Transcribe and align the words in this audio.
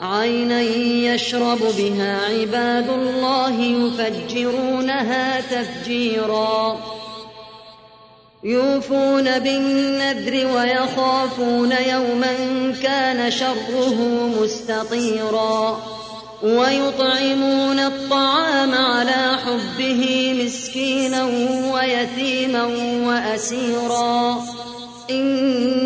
عينا 0.00 0.60
يشرب 0.60 1.58
بها 1.78 2.18
عباد 2.26 2.88
الله 2.88 3.60
يفجرونها 3.60 5.40
تفجيرا 5.40 6.78
يوفون 8.44 9.38
بالنذر 9.38 10.46
ويخافون 10.54 11.72
يوما 11.72 12.34
كان 12.82 13.30
شره 13.30 13.94
مستطيرا 14.42 15.80
ويطعمون 16.42 17.78
الطعام 17.78 18.74
على 18.74 19.38
حبه 19.44 20.32
مسكينا 20.44 21.24
ويتيما 21.72 22.64
واسيرا 23.06 24.44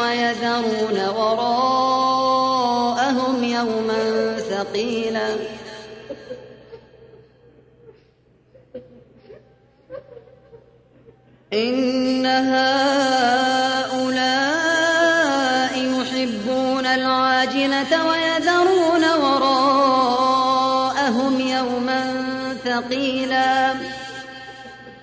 ويذرون 0.00 0.98
وراءهم 1.08 2.64
يوما 3.44 4.36
ثقيلا. 4.38 5.36
إن 11.52 12.26
هؤلاء 12.26 12.92
يحبون 15.76 16.86
العاجلة 16.86 18.06
ويذرون 18.08 19.04
وراءهم 19.24 20.60
يوما 21.40 22.02
ثقيلا. 22.64 23.74